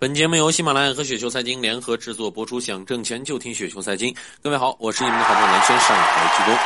[0.00, 4.14] 本节目由喜马拉雅和雪球财经联合制作播出，想挣钱就听雪球财经。
[4.42, 6.56] 各位好，我是你们的好朋友蓝轩，上海鞠躬。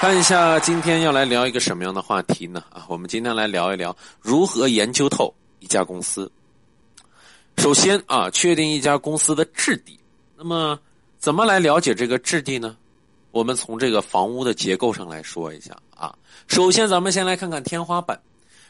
[0.00, 2.64] 看一下今天要来聊一个什么样的话题呢？
[2.70, 6.30] 啊，我们今天来聊一聊如何研究透一家公司。
[7.58, 10.00] 首先啊，确定一家公司的质地。
[10.34, 10.78] 那么，
[11.18, 12.76] 怎么来了解这个质地呢？
[13.30, 16.14] 我们从这个房屋的结构上来说一下啊。
[16.48, 18.18] 首先，咱们先来看看天花板。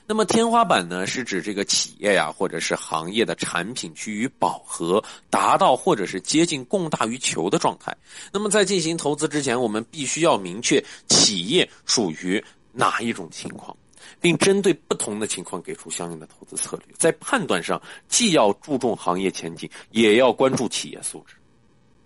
[0.06, 7.96] 那么天花板呢，是指这个企业呀，或者是行业的产品趋于饱和，达到或者是接近供大于求的状态。
[8.30, 13.74] 那么在进行投资之前，我们必须要明确企业属于哪一种情况，
[14.20, 16.94] 并针对不同的情况给出相应的投资策略。
[16.98, 21.34] 在判断上，既要注重行业前景，也要关注企业素质。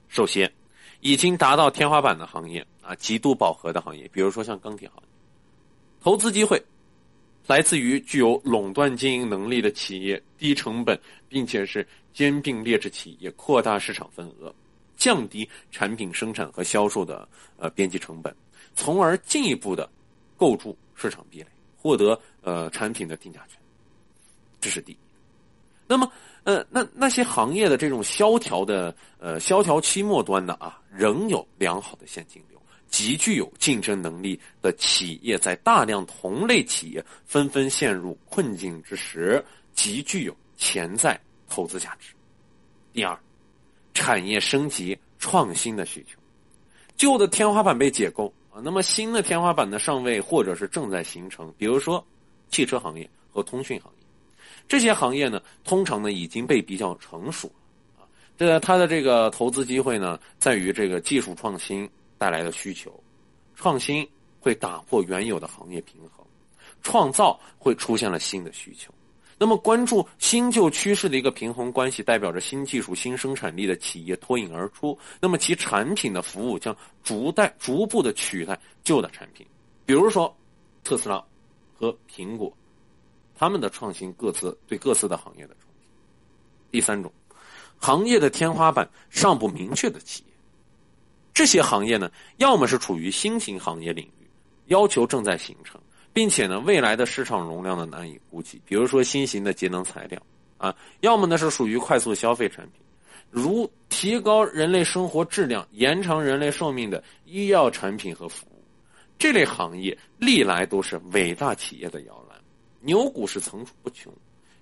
[0.06, 0.48] 首先，
[1.00, 5.08] 已经达到天花板的行业啊，极度饱和的行业，比如说像钢铁行业，
[6.00, 6.62] 投资机会。
[7.48, 14.54] 来自于具有垄断经营能力的企业，低成本，并且是兼并劣质企业，扩大市场份额，
[14.98, 18.36] 降低产品生产和销售的呃边际成本，
[18.74, 19.88] 从而进一步的
[20.36, 23.58] 构筑市场壁垒，获得呃产品的定价权。
[24.60, 24.98] 这是第一。
[25.86, 26.12] 那么
[26.44, 32.57] 呃那那些行业的这种萧条的呃萧条期末端的啊，仍有良好的现金流。
[32.88, 39.44] 极具有竞争能力的企业，在大量同类企业纷纷陷入困境之时，
[39.74, 42.14] 极具有潜在投资价值。
[42.92, 43.16] 第二，
[43.94, 46.18] 产业升级创新的需求，
[46.96, 51.52] 旧的天花板被解构啊，那么新的天花板呢尚未或者是正在形成。
[51.58, 52.04] 比如说
[52.48, 54.06] 汽车行业和通讯行业，
[54.66, 57.52] 这些行业呢，通常呢已经被比较成熟
[57.98, 58.02] 啊，
[58.36, 61.88] 这它的这个投资机会呢，在于这个技术创新。
[62.18, 62.92] 带来的需求，
[63.54, 64.06] 创新
[64.40, 66.26] 会打破原有的行业平衡，
[66.82, 68.92] 创造会出现了新的需求。
[69.40, 74.98] 那么，关注新旧趋势的一个平衡关系，代表着新技术、新生产力的企业脱颖而出。
[75.20, 79.46] 那么，其产品的服务将逐代逐步的取代旧的产品。
[79.86, 80.36] 比如说，
[80.82, 81.24] 特斯拉
[81.72, 82.52] 和苹果，
[83.36, 85.86] 他们的创新各自对各自的行业的冲击。
[86.72, 87.12] 第三种，
[87.76, 90.27] 行业的天花板尚不明确的企业。
[91.38, 94.28] 这些行业呢，要么是处于新型行业领域，
[94.66, 95.80] 要求正在形成，
[96.12, 98.60] 并且呢，未来的市场容量呢难以估计。
[98.66, 100.20] 比如说新型的节能材料
[100.56, 102.82] 啊，要么呢是属于快速消费产品，
[103.30, 108.64] 如提高人类生活质量、延长人类寿命的医药产品和服务。
[109.16, 112.36] 这类行业历来都是伟大企业的摇篮，
[112.80, 114.12] 牛股是层出不穷。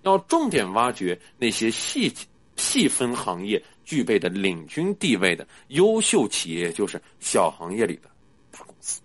[0.02, 2.12] 要重点挖掘那些细
[2.56, 3.62] 细分行业。
[3.86, 8.10] 具备的领军地位的优秀企业，就是小行业里的
[8.50, 9.00] 大公司。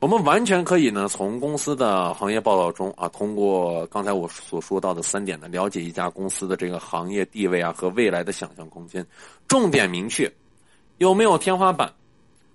[0.00, 9.06] 我们完全可以呢，从公司的行业报道中啊，通过刚才我所说到的三点呢，了解一家公司的这个行业地位啊和未来的想象空间。
[9.46, 10.32] 重点明确，
[10.98, 11.92] 有没有天花板？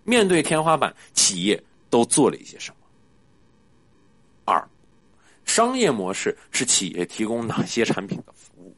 [0.06, 2.78] 面对天花板，企业都做了一些什么？
[4.46, 4.68] 二，
[5.46, 8.74] 商业模式是企业提供哪些产品的服务？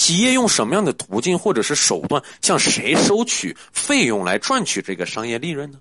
[0.00, 5.78] 企业用什么样的途径或者是手段向谁收取费用来赚取这个商业利润呢？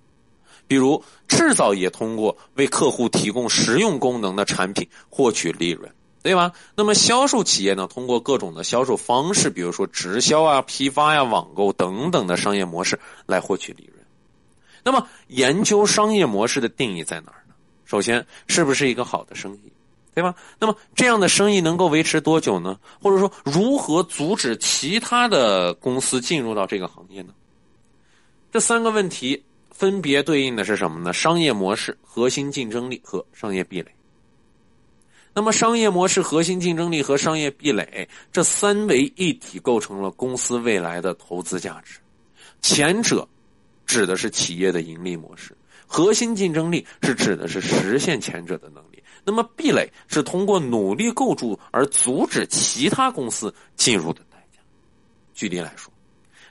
[0.67, 5.89] 比如制造业通过为客户提供实用功能的产品获取利润，
[6.21, 6.51] 对吧？
[6.75, 14.05] 那么销售企业呢，通过各种的销售方式，比如说直销啊、批发呀、网购等等的商业模式来获取利润。
[14.83, 17.53] 那么研究商业模式的定义在哪儿呢？
[17.85, 19.71] 首先，是不是一个好的生意？
[20.13, 20.35] 对吧？
[20.59, 22.77] 那么这样的生意能够维持多久呢？
[23.01, 27.33] 或者说，如何阻止其他的公司进入到这个行业呢？
[28.51, 31.13] 这三个问题分别对应的是什么呢？
[31.13, 33.91] 商业模式、核心竞争力和商业壁垒。
[35.33, 41.99] 那么，商业模式、核心竞争力和商业壁垒这三维一体构成了公司未来的投资价值。
[42.61, 43.25] 前者
[43.85, 45.55] 指的是企业的盈利模式，
[45.87, 48.98] 核心竞争力是指的是实现前者的能力。
[49.23, 54.59] 那么壁垒是通过努力构筑而阻止其他公司进入的代价。
[55.33, 55.91] 举例来说，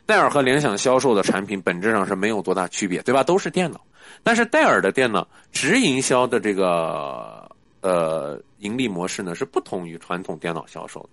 [0.06, 3.22] 戴尔和联想销售的产品本质上是没有多大区别，对吧？
[3.22, 3.80] 都是电脑，
[4.22, 7.50] 但是戴尔的电脑直营销的这个
[7.80, 11.10] 呃盈利模式呢是不同于传统电脑销售的，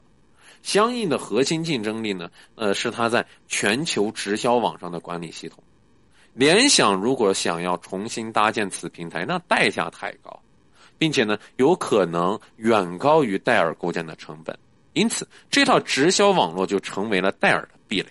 [0.63, 5.62] 相应的核心竞争力呢呃是它在全球直销网上的管理系统。
[6.34, 10.38] 联想如果想要重新搭建此平台，那代价太高。
[10.98, 14.58] 并且呢，有可能远高于戴尔构建的成本，
[14.94, 18.08] 因此这套直销网络就成为了戴尔的壁垒。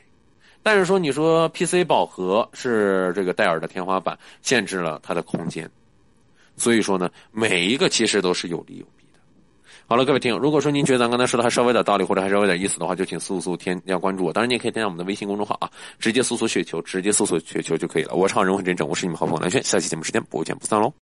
[0.63, 5.71] 但是说，你说 PC 饱和是这个戴尔的天花板，限制了它的空间。
[6.57, 9.21] 所以说呢，每一个其实都是有利有弊的。
[9.87, 14.33] 好了，各位听友，如果说您觉得咱刚才说的还稍微有点道理，或者还稍微有点意思的话，就请速速添加关注我。
[14.33, 18.15] 当然，你也可以添加我们的微信公众号啊，直接搜索雪球，直接搜索雪球就可以了。
[18.15, 21.04] 我是好人很真诚，我是你们好朋友蓝轩，下期节目时间不见不散喽。